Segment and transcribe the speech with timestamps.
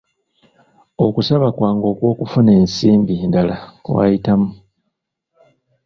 [1.05, 4.49] Okusaba kwange okw'okufuna ensimbi endala kwayitamu.